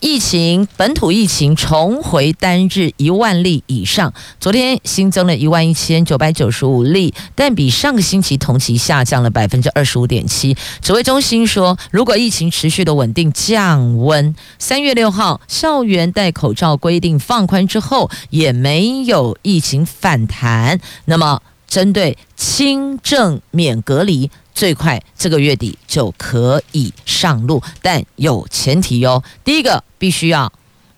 [0.00, 10.56] 疫情本土疫情重回单日一万例以上，昨天新增了一万一千九百九十五例，但比上个星期同期下降了百分之二十五点七。
[10.80, 24.30] 指挥中心说，如果疫情持续的稳定降温，三月六号校园戴口罩规定放宽之后，也没有疫情反弹，那么针对轻症免隔离。
[24.58, 29.22] 最快这个月底就可以上路，但有前提哟。
[29.44, 30.52] 第一个，必须要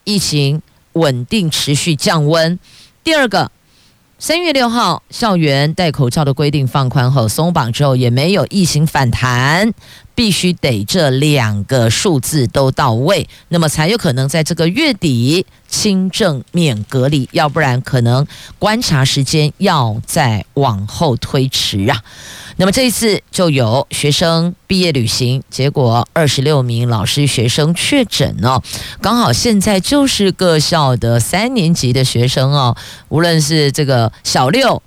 [0.04, 0.62] 疫情
[0.94, 2.56] 稳定持续降温；
[3.04, 3.52] 第二个，
[4.18, 9.74] 三月六号校园戴口罩的规定放宽后松绑之后，也没有疫情反弹。
[10.14, 18.26] 必须得这两个数字都到位，那么才有可能在这个月底轻症免隔离，要不然可能
[18.58, 22.02] 观察时间要再往后推迟啊。
[22.56, 28.62] 那么这一次就有学生毕业旅行，结果二十六名老师学生确诊哦，
[29.00, 32.76] 刚好现在就是各校的三年级的学生哦，
[33.08, 34.82] 无论是这个小六、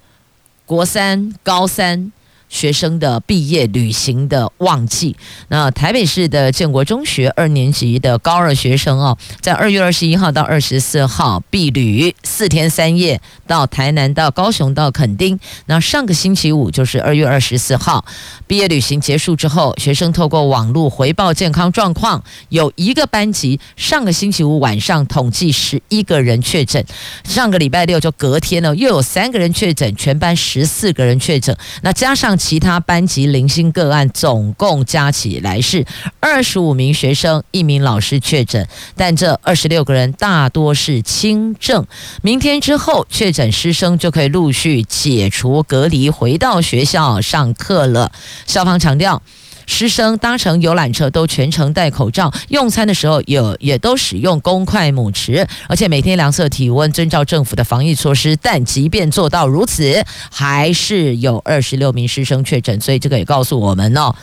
[0.68, 2.12] 国三、高三。
[2.54, 5.16] 学生的毕业旅行的旺季，
[5.48, 15.40] 那台北市的建国中学二年级的高二学生哦，在二月二十一号到二十四号毕旅四天三夜，到台南、到高雄、到垦丁。
[15.66, 18.06] 那上个星期五就是二月二十四号，
[18.46, 26.86] 毕业旅行结束之后，学生透过网络回报健康状况，有一个班级上个星期五晚上统计十一个人确诊，
[27.24, 32.38] 上个礼拜六就隔天了，又有三个人确诊，全班十四个人确诊，那加上。
[32.44, 35.86] 其他班级零星个案总共加起来是
[36.20, 41.88] 二十五名学生，一名老师确诊，但这二十六个人大多是轻症。
[42.22, 48.12] 明天之后，确诊师生就可以陆续解除隔离，回到学校上课了。
[48.46, 49.22] 校方强调。
[49.66, 58.36] 师生搭乘游览车都全程戴口罩，用餐的时候有也都使用公筷母匙，而且每天量测体温，遵照政府的防疫措施。
[58.38, 64.14] 但即便做到如此，还是有二十六名师生确诊，所以这个也告诉我们哦，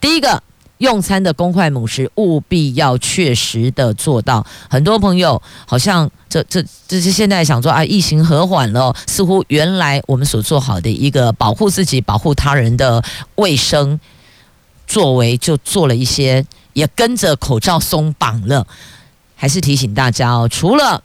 [0.00, 0.42] 第一个
[0.78, 4.46] 用餐的公筷母匙务必要确实的做到。
[4.68, 13.02] 很多朋友好像这这这是现在想说啊，疫情和缓了，似乎原来我们所做好的一个保护自己、保护他人的
[13.36, 13.98] 卫生。
[14.90, 18.66] 作为就做了一些，也跟着口罩松绑了，
[19.36, 21.04] 还是提醒大家哦，除了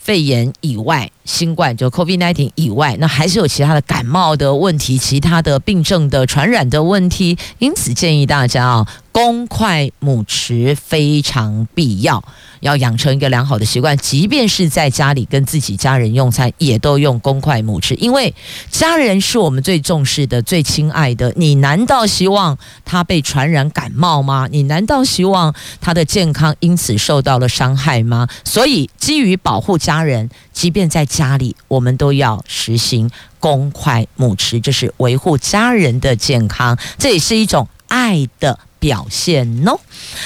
[0.00, 8.86] 肺炎以外，新冠就 COVID-19 以外，那还是有其他的感冒的问题，其他的病症的传染的问题，因此建议大家啊。
[9.16, 12.22] 公筷母匙非常必要，
[12.60, 13.96] 要养成一个良好的习惯。
[13.96, 18.34] 即便是在家里跟自己家人用餐，也都用公筷母匙，因为
[18.70, 21.32] 家人是我们最重视的、最亲爱的。
[21.34, 24.46] 你难道希望他被传染感冒吗？
[24.52, 28.28] 你难道希望他的健康因此受到了伤害吗？
[28.44, 33.10] 所以，基于保护家人，即便在家里，我们都要实行
[33.40, 39.80] 公筷母匙，这是维护家人的健康，这也是一种爱的表现哦，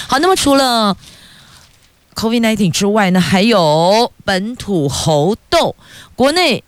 [0.09, 0.97] 好，那么除了
[2.17, 5.77] COVID-19 之外呢，还有本土猴痘，
[6.17, 6.65] 国内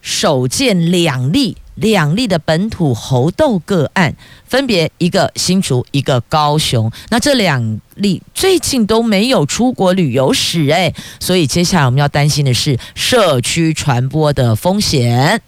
[0.00, 4.14] 首见两例两例的本土猴痘个案，
[4.46, 6.90] 分别一个新竹，一个高雄。
[7.08, 15.42] 那这两例最近都没有出国旅游史，诶，所以接下来我们要担心的是社区传播的风险。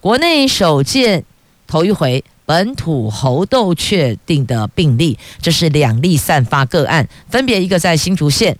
[0.00, 1.24] 国内首见
[1.66, 2.24] 头一回。
[2.48, 8.56] 本土猴痘确定的病例，这是两例散发个案，分别一个在新竹县，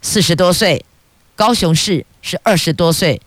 [0.00, 0.84] 四十多岁，
[1.34, 3.20] 高雄市是二十多岁，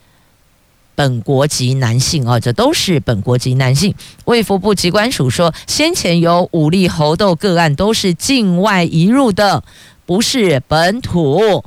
[1.00, 3.96] 本国籍男性哦，这都是本国籍男性。
[4.26, 9.64] 卫福部疾管署说，先前有五例猴痘个案都是境外移入的，
[10.06, 11.64] 不是本土。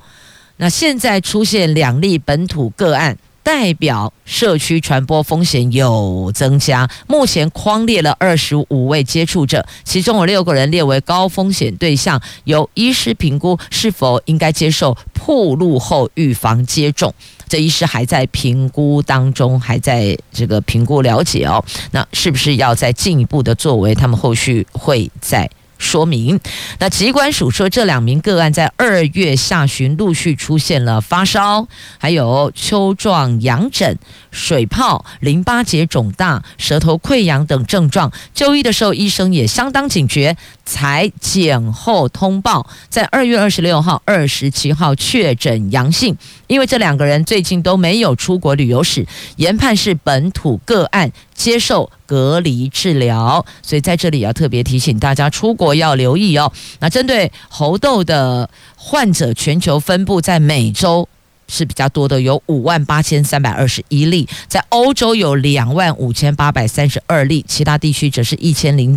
[0.58, 3.16] 那现在出现两例本土个案。
[3.44, 6.88] 代表社区传播风险有增加。
[7.08, 17.12] 目前框列了二十五位接触者，其中有六个人列为高风险对象，由医师评估是否应该接受暴露后预防接种。
[17.52, 21.62] 这医师还在评估当中，还在这个评估了解哦。
[21.90, 23.94] 那是不是要再进一步的作为？
[23.94, 25.50] 他们后续会在。
[25.82, 26.38] 说明，
[26.78, 31.66] 那疾管署说，这两名个案在二月下旬陆续出现了发烧，
[31.98, 33.98] 还有丘状痒疹、
[34.30, 38.10] 水泡、淋巴结肿大、舌头溃疡等症状。
[38.32, 46.16] 就医的时候，医生也相当警觉，才检后通报，在二月二十六号、二十七号确诊阳性。
[46.46, 49.06] 因为这两个人最近都没有出国旅游史，
[49.36, 51.10] 研判是本土个案。
[51.42, 56.52] 接受隔离治疗，所以在这里要特别提醒大家，出国要留意哦。
[56.78, 61.08] 那针对猴痘的患者，全球分布在美洲
[61.48, 68.96] 是比较多的，有五万八千三百二十一例，在欧洲有两万五千八百三十二例，其他地区则是一千零。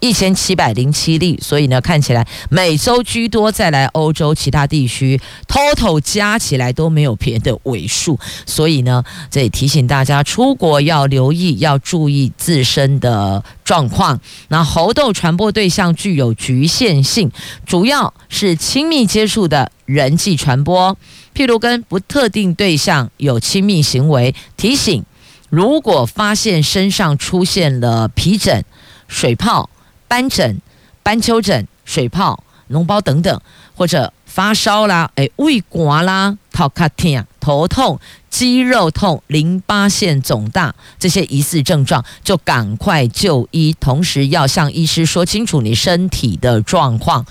[0.00, 14.20] 一千七百零七例，所以呢，看起来美洲居多，再来欧洲其他地区，total 加起来都没有别的尾数，所以呢，这也提醒大家出国要留意，要注意自身的状况。
[14.48, 17.30] 那猴痘传播对象具有局限性，
[17.66, 20.96] 主要是亲密接触的人际传播，
[21.34, 24.34] 譬如跟不特定对象有亲密行为。
[24.56, 25.04] 提醒，
[25.48, 28.64] 如果发现身上出现了皮疹。
[29.10, 29.68] 水泡、
[30.06, 30.62] 斑疹、
[31.02, 33.40] 斑丘疹、水泡、脓包等等，
[33.74, 37.98] 或者发烧啦，哎，胃刮啦，头卡疼、头痛、
[38.30, 47.26] 肌肉痛、淋巴腺肿大这些疑似症状，就赶快就医，同时要向医师说清楚你身体的状况，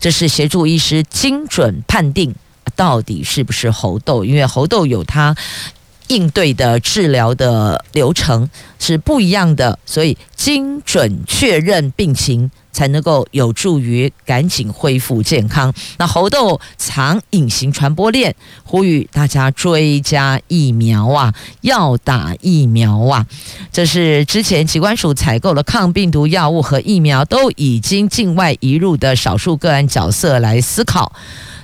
[0.00, 2.34] 这是协助医师精准判定
[2.74, 5.36] 到底是不是猴痘，因为猴痘有它。
[6.10, 8.48] 应对的治疗的流程
[8.78, 15.72] 是不一样的，所以精准确认病情才能够有助于赶紧恢复健康。
[15.98, 18.34] 那猴痘藏隐形传播链，
[18.64, 23.24] 呼吁大家追加疫苗啊，要打疫苗啊！
[23.70, 31.12] 这是之前疾管署采购了抗病毒药物和疫苗，都已经境外移入的少数个案角色来思考。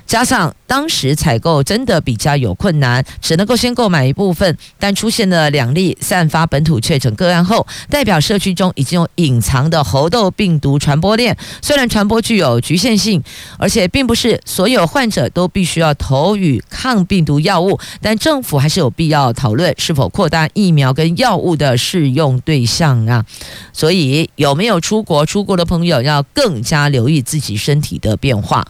[0.07, 4.57] 加上当时采购真的比较有困难，只能够先购买一部分。
[4.79, 11.37] 但出现了两例散发本土确诊个案后，代表社区中已经有隐藏的猴痘病毒传播链。
[11.61, 13.23] 虽然传播具有局限性，
[13.59, 23.25] 而且并不是所有患者都必须要投予抗病毒药物，但政府还是有必要讨论是否扩大疫苗跟药物的适用对象啊。
[23.73, 25.27] 所以有没有出国？
[25.27, 28.65] 出国的朋友要更加留意自己身体的变化。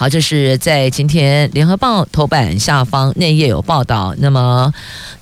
[0.00, 4.14] 好，这是在今天《联合报》头版下方内页有报道。
[4.16, 4.72] 那么，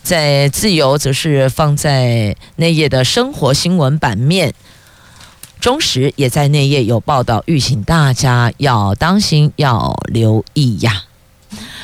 [0.04, 4.54] 在自由则是放在内页的生活新闻版面。
[5.58, 11.02] 中时也在内页有报道，预请大家要当心，要留意呀。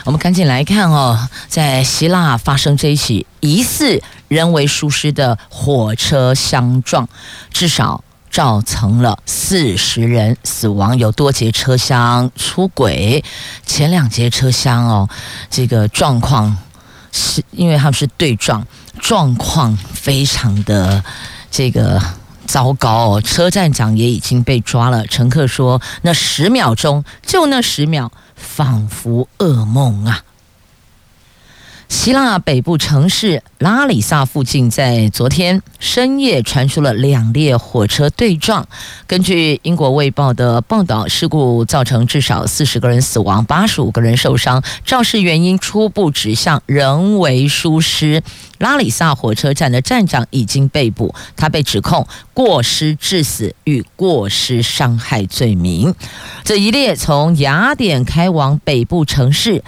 [0.04, 7.08] 我们赶紧来看哦，在希腊发生这一起疑似人为疏失的火车相撞，
[7.50, 8.03] 至少。
[8.34, 13.22] 造成了四十人死亡，有多节车厢出轨，
[13.64, 15.08] 前两节车厢哦，
[15.48, 16.56] 这个状况
[17.12, 18.66] 是因为他们是对撞，
[18.98, 21.04] 状况非常的
[21.48, 22.02] 这个
[22.44, 23.20] 糟糕哦。
[23.20, 25.06] 车站长也已经被抓了。
[25.06, 30.24] 乘客说，那十秒钟，就那十秒，仿佛噩梦啊。
[31.94, 38.66] 希腊北部城市拉里萨附近，在昨天深夜传出了两列火车对撞。
[39.06, 44.62] 根据英国《卫报》的报道，事故造成至少四十个人死亡，八十五个人受伤。
[44.84, 48.22] 肇事原因初步指向人为疏失。
[48.58, 55.94] 拉里萨火车站的站长已经被捕，他被指控过失致死与过失伤害罪名。
[56.42, 59.62] 这一列从雅典开往北部城市。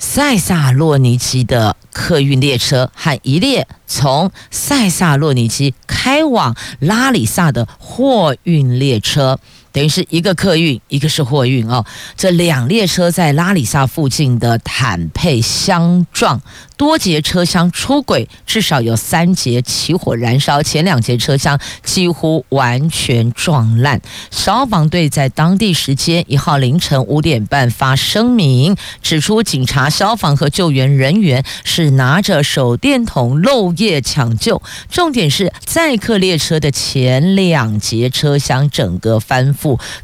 [0.00, 9.38] 塞萨洛尼基的客运列车和一列从塞萨洛尼基开往拉里萨的货运列车。
[9.72, 11.84] 等于是一个客运，一个是货运哦。
[12.16, 16.40] 这两列车在拉里萨附近的坦佩相撞，
[16.76, 24.00] 多节车厢出轨，至少有三节起火燃烧，前两节车厢几乎完全撞烂。
[24.32, 34.60] 消防队在当地时间一号凌晨五点半发声明，指出警察、消防和救援人员是拿着手电筒漏夜抢救，
[34.90, 39.54] 重点是载客列车的前两节车厢整个翻。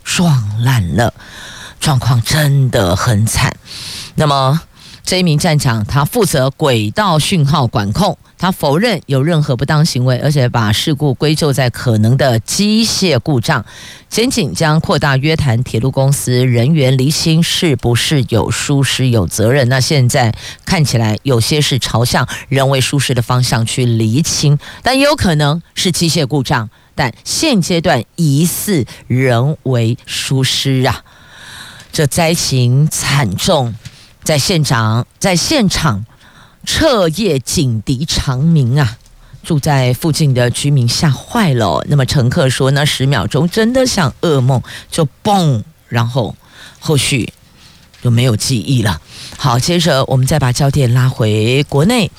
[0.04, 1.12] 撞烂了，
[1.80, 3.57] 状况真的很惨。
[4.16, 4.61] 那么
[5.04, 13.64] 这一名站长，他负责轨道讯号管控，他否认有任何不当行为，而且把事故归咎在可能的机械故障。
[14.09, 19.68] 检警将扩大约谈铁路公司人员，厘清是不是有疏失有责任。
[19.68, 20.34] 那现在
[20.64, 26.68] 看起来有些是朝向人为疏失的方向去厘清，但也有可能是机械故障。
[26.97, 31.05] 但现阶段疑似人为疏失啊，
[31.92, 33.76] 这灾情惨重，
[34.24, 36.05] 在现场在现场
[36.64, 38.97] 彻夜警笛长鸣啊，
[39.44, 41.84] 住在附近的居民吓坏了。
[41.88, 46.34] 那么乘客说，那十秒钟真的像噩梦，就嘣，然后
[46.80, 47.32] 后续
[48.03, 49.01] 就没有记忆了。
[49.36, 52.11] 好，接着我们再把焦点拉回国内。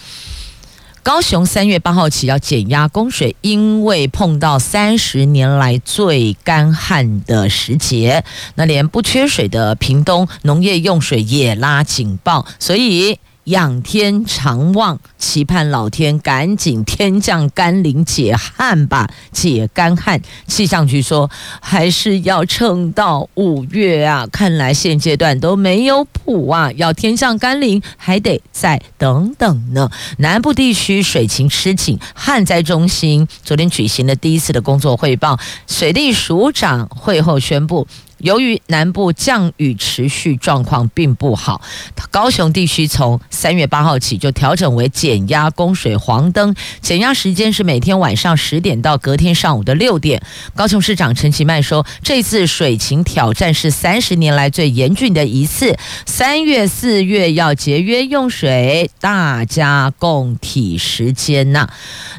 [1.07, 13.17] 高雄三月八号起要减压供水，因为碰到三十年来最干旱的时节，那连不缺水的屏东农业用水也拉警报，所以。
[13.47, 20.21] 仰天长望，期盼老天赶紧天降甘霖解旱吧，解干旱。
[20.47, 21.29] 气象局说，
[21.61, 29.89] 还是要撑到五月啊，看来现阶段都没有谱啊，要天降甘霖还得再等等呢。
[30.17, 37.87] 南部地区水情吃紧，旱灾中心昨天举行了第一次的工作汇报，水利署长会后宣布。
[38.19, 41.61] 由于南部降雨持续状况并不好，
[42.09, 50.21] 高雄地区从三月八号起就调整为减压供水黄灯，减压时间是每天晚上十点到隔天上午的六点。
[50.55, 61.69] 高雄市长陈其迈说，这次水情挑战是三十年来最严峻的一次，三月四月要节约用水，大家共体时间呐。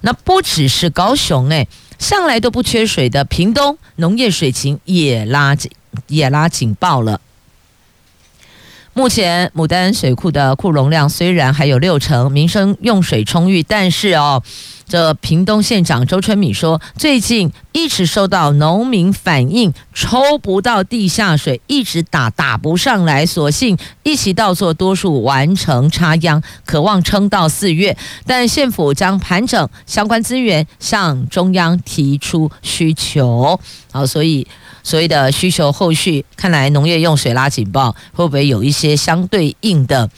[0.02, 1.66] 那不只是高雄诶，
[1.98, 5.70] 向来都不缺水的屏东农业水情也拉紧。
[6.06, 7.20] 也拉警报了。
[8.94, 14.42] 目前牡丹水库的库容量虽然还有六成，民生用水充裕，但是哦，
[14.88, 27.96] 这屏东县长周春米说，最近一直收到农民反映，抽不到地下水，一直打打不上来，索性一起倒作多数完成插秧，渴望撑到四月。
[28.26, 33.60] 但县府将盘整相关资源，向中央提出需求。
[33.92, 34.44] 好，所以。
[34.82, 40.08] 所谓的需求后续，看来农业用水拉警报，会不会有一些相对应的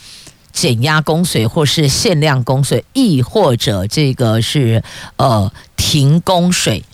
[0.53, 4.83] 减压供水，或是限量供水，亦或者这个是
[5.17, 6.85] 呃停供水？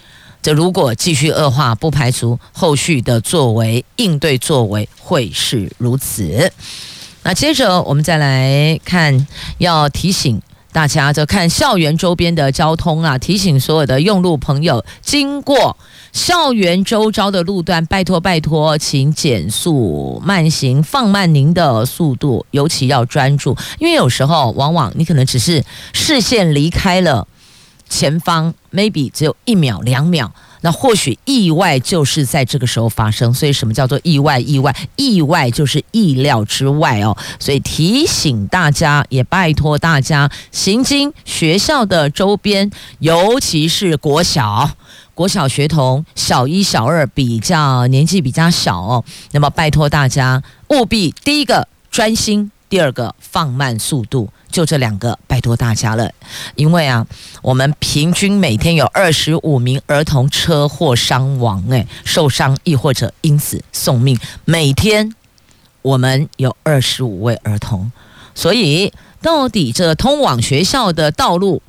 [0.42, 6.52] 这如果继续恶化，不排除后续的作为应对作为会是如此。
[7.24, 9.26] 那接着我们再来看，
[9.58, 10.40] 要提醒
[10.76, 15.74] 大家，就看校园周边的交通啊，提醒所有的用路朋友经过。
[16.12, 25.64] 校园周遭的路段，拜托拜托，请减速慢行，放慢您的速度，尤其要专注，因为有时候往往你可能只是
[25.94, 27.26] 视线离开了
[27.88, 30.30] 前方，maybe 只有一秒两秒，
[30.66, 33.32] 那或许意外就是在这个时候发生。
[33.32, 34.40] 所以什么叫做意外？
[34.40, 37.16] 意外，意外就是意料之外哦。
[37.38, 44.68] 所以提醒大家，也拜托大家，行经学校的周边，尤其是国小。
[45.14, 56.10] 国小学童小一、小二比较年纪比较小哦，那么拜托大家务必第一个专心第二个放慢速度，就这两个，拜托大家了。
[56.54, 57.06] 因为啊，
[57.42, 64.18] 我们平均每天有二十五名儿童车祸伤亡，诶，受伤亦或者因此送命。
[64.44, 65.14] 每天
[65.82, 67.90] 我们有二十五位儿童，
[68.34, 68.92] 所以
[69.22, 71.62] 到底这通往学校的道路，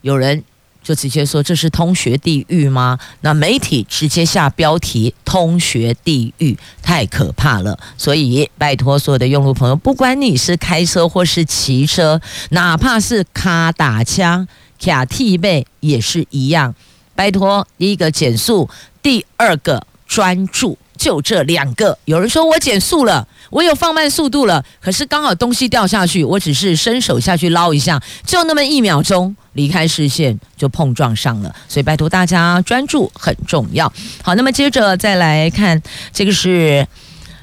[0.00, 0.44] 有人。
[0.82, 2.98] 就直接说这是通学地狱吗？
[3.20, 7.78] 那媒体直接下标题“通学地狱”，太可怕了。
[7.96, 12.20] 所以拜托所有的用路朋友，不管你是开车或是骑车，
[12.50, 14.46] 哪怕是卡打枪、
[14.80, 16.74] 卡替背也是一样。
[17.14, 18.68] 拜托，第一个减速，
[19.02, 20.76] 第二个专注。
[21.02, 33.92] 就这两个，有人说我减速了，我有放慢速度了，可是刚好东西掉下去，我只是伸手下去捞一下，就那么一秒钟离开视线就碰撞上了，所以拜托大家专注很重要。
[34.22, 35.82] 好，那么接着再来看，
[36.12, 36.86] 这个是。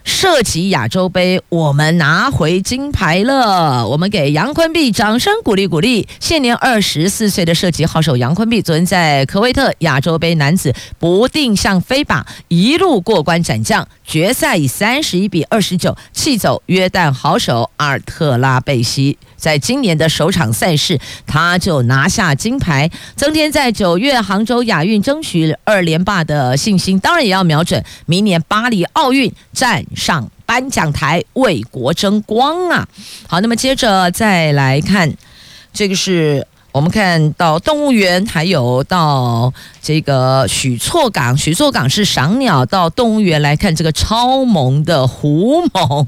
[0.09, 3.87] 射击亚洲杯，我们拿回金牌了！
[3.87, 6.07] 我们给杨坤碧掌声鼓励鼓励。
[6.19, 19.17] 现年二十四岁的射击好手杨坤碧，昨天在科威特亚洲杯男子不定向飞靶一路过关斩将，决赛以三十一比二十九气走约旦好手阿尔特拉贝西。
[19.39, 26.99] 在今年的首场赛事，他就拿下金牌，增添在九月杭州亚运争取二连霸的信心。
[26.99, 32.87] 当然，也要瞄准明年巴黎奥运站上颁奖台，为国争光啊！
[33.27, 35.11] 好，那么接着再来看，
[35.73, 36.45] 这个是。
[36.71, 39.51] 我们看到动物园，还有到
[39.81, 46.05] 这个许厝港，许厝港是赏鸟，到动物园来看这个超萌的狐獴，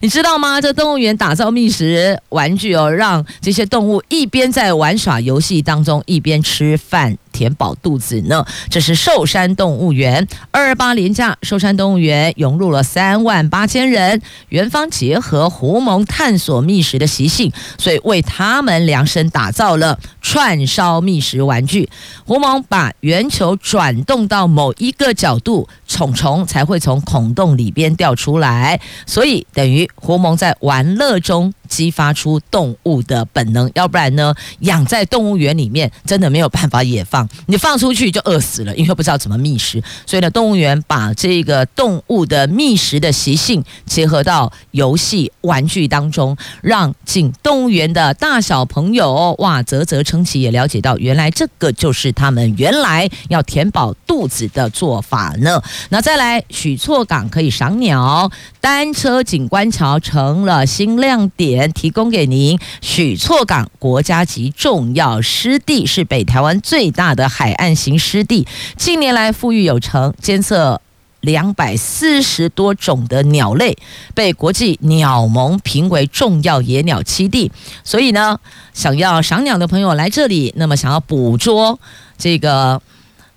[0.00, 0.60] 你知道吗？
[0.62, 7.16] 这动物园打造觅食玩具哦，让这些动物一边在玩耍游戏当中，一边吃饭。
[7.32, 8.46] 填饱肚子呢？
[8.70, 14.22] 这是寿山动物园二八连假，寿山动物园涌入了三万八千人。
[14.48, 21.90] 园方结合狐獴探索觅食的习性，所以为他们量身打造了串烧觅食玩具。
[22.24, 28.80] 狐獴把圆球转动到某一个角度，虫虫才会从孔洞里边掉出来。
[29.06, 31.52] 所以等于狐獴在玩乐中。
[31.68, 39.82] 激发出动物的本能，要不然呢，养在动物园里面真的没有办法野放，你放出去就饿死了，因为不知道怎么觅食。
[40.06, 55.60] 所以呢，动物园把这个动物的觅食的习性结合到游戏玩具当中，让进动物园的大小朋友哇啧啧称奇，也了解到原来这个就是他们原来要填饱肚子的做法呢。
[55.90, 61.72] 那再来许厝港可以赏鸟，单车景观桥成了新亮点。
[61.72, 68.46] 提供给您，许厝港国家级重要湿地是北台湾最大的海岸型湿地，
[68.76, 70.80] 近年来富裕有成，监测
[71.20, 73.76] 两百四十多种的鸟类，
[74.14, 77.50] 被国际鸟盟评为重要野鸟栖地。
[77.84, 78.38] 所以呢，
[78.72, 81.78] 想要赏鸟的朋友来这里，那么想要捕捉
[82.16, 82.80] 这个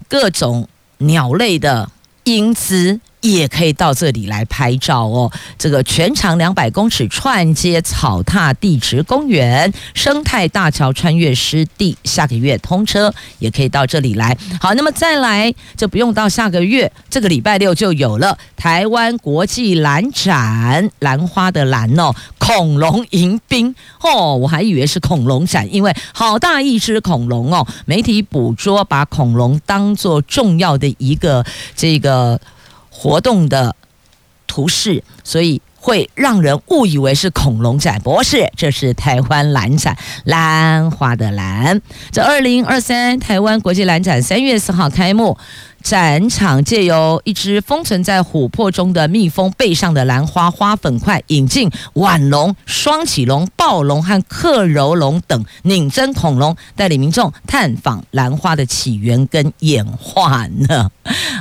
[0.08, 0.68] 各种
[1.00, 1.90] 鸟类的
[2.30, 3.00] 英姿。
[3.22, 5.32] 也可以到这里来拍照哦。
[5.58, 14.38] 这个全长两百公尺串接草踏地质公园生态大桥穿越湿地，下个月通车，也可以到这里来。
[14.62, 27.66] 好，那么再来就不用到下个月，这个礼拜六就有了台湾国际兰展，兰花的兰哦，恐龙迎宾哦，我还以为是恐龙展，因为好大一只恐龙哦。
[27.86, 31.46] 媒体捕捉把恐龙当作重要的一个
[31.76, 32.40] 这个。
[33.00, 33.78] 活动的
[34.46, 41.82] 图示，所以会让人误以为是恐龙展，不是，这是台湾蓝展，兰花的兰。
[42.12, 45.38] 这二零二三台湾国际兰展三月四号开幕。
[45.82, 60.90] 展场借由一只封存在琥珀中的蜜蜂背上的兰花花粉块，引进腕龙、双脊龙、暴龙和克柔龙等拟真恐龙，带领民众探访兰花的起源跟演化呢。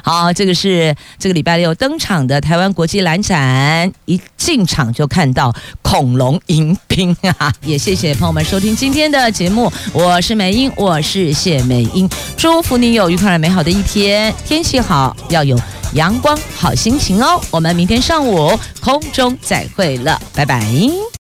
[0.03, 7.53] 好，这个是这个礼拜六登场的台湾国际兰展，一进场就看到恐龙迎宾啊！
[7.63, 14.63] 也谢谢朋友们收听今天的节目，我是美英，我是谢美英，祝福你有愉快而美好的一天天。
[14.63, 15.59] 气好，要有
[15.95, 17.41] 阳光，好心情哦。
[17.51, 20.63] 我们明天上午空中再会了，拜拜。